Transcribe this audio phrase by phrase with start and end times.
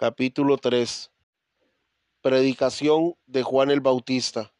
[0.00, 1.10] Capítulo 3
[2.22, 4.54] Predicación de Juan el Bautista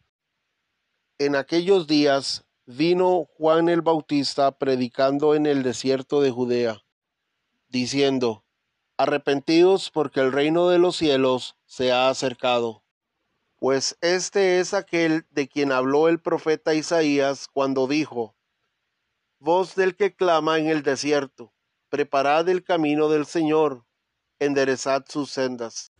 [1.16, 6.82] En aquellos días vino Juan el Bautista predicando en el desierto de Judea,
[7.68, 8.44] diciendo,
[8.98, 12.84] Arrepentidos porque el reino de los cielos se ha acercado.
[13.56, 18.36] Pues este es aquel de quien habló el profeta Isaías cuando dijo,
[19.38, 21.54] Voz del que clama en el desierto,
[21.88, 23.86] preparad el camino del Señor,
[24.40, 25.92] enderezad sus sendas.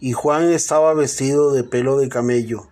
[0.00, 2.68] Y Juan estaba vestido de pelo de camello,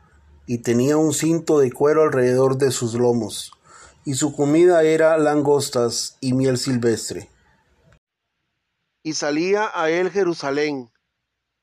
[0.46, 3.52] y tenía un cinto de cuero alrededor de sus lomos,
[4.04, 7.30] y su comida era langostas y miel silvestre.
[9.02, 10.90] Y salía a él Jerusalén,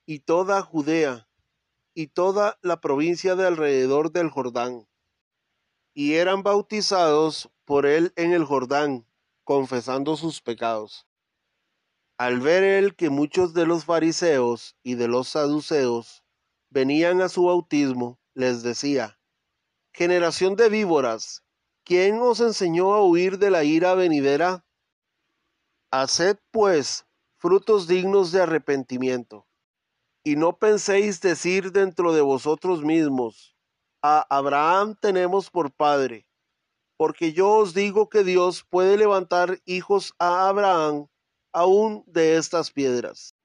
[0.06, 1.28] y toda Judea,
[1.94, 4.88] y toda la provincia de alrededor del Jordán,
[5.94, 9.06] y eran bautizados por él en el Jordán,
[9.44, 11.06] confesando sus pecados.
[12.22, 16.24] Al ver él que muchos de los fariseos y de los saduceos
[16.70, 19.20] venían a su bautismo, les decía,
[19.92, 21.44] Generación de víboras,
[21.84, 24.64] ¿quién os enseñó a huir de la ira venidera?
[25.90, 27.08] Haced, pues,
[27.40, 29.48] frutos dignos de arrepentimiento,
[30.24, 33.58] y no penséis decir dentro de vosotros mismos,
[34.04, 36.28] a Abraham tenemos por padre,
[36.98, 41.08] porque yo os digo que Dios puede levantar hijos a Abraham
[41.54, 43.36] aún de estas piedras.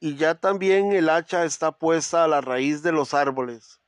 [0.00, 3.80] Y ya también el hacha está puesta a la raíz de los árboles.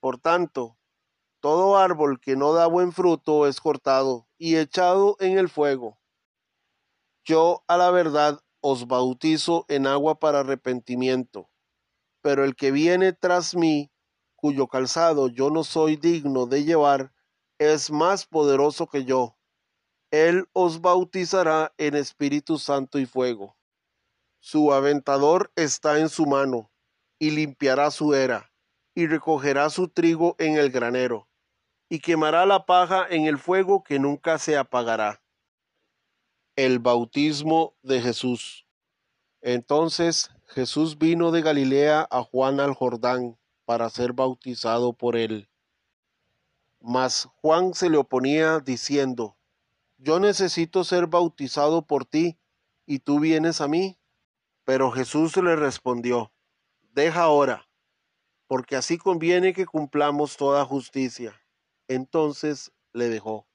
[0.00, 0.76] Por tanto,
[1.40, 5.98] todo árbol que no da buen fruto es cortado y echado en el fuego.
[7.24, 11.50] Yo a la verdad os bautizo en agua para arrepentimiento,
[12.22, 13.90] pero el que viene tras mí,
[14.36, 17.12] cuyo calzado yo no soy digno de llevar,
[17.58, 19.36] es más poderoso que yo.
[20.14, 23.56] Él os bautizará en Espíritu Santo y fuego.
[24.38, 26.70] Su aventador está en su mano,
[27.18, 28.52] y limpiará su era
[28.94, 31.28] y recogerá su trigo en el granero,
[31.88, 35.20] y quemará la paja en el fuego que nunca se apagará.
[36.54, 38.68] El bautismo de Jesús.
[39.40, 45.48] Entonces Jesús vino de Galilea a Juan al Jordán para ser bautizado por él.
[46.80, 49.36] Mas Juan se le oponía diciendo,
[50.04, 52.38] Yo necesito ser bautizado por ti,
[52.86, 53.98] y tú vienes a mí.
[54.64, 56.32] Pero Jesús le respondió,
[56.92, 57.66] Deja ahora
[58.46, 61.34] porque así conviene que cumplamos toda justicia.
[61.88, 63.46] Entonces le dejó.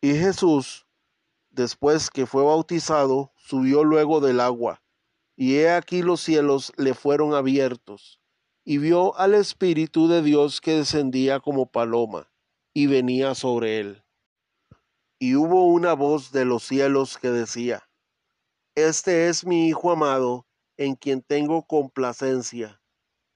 [0.00, 0.86] Y Jesús,
[1.50, 4.82] después que fue bautizado, subió luego del agua,
[5.36, 8.20] y he aquí los cielos le fueron abiertos,
[8.64, 12.30] y vio al Espíritu de Dios que descendía como paloma,
[12.74, 14.04] y venía sobre él.
[15.20, 17.88] Y hubo una voz de los cielos que decía,
[18.76, 20.46] Este es mi Hijo amado,
[20.76, 22.80] en quien tengo complacencia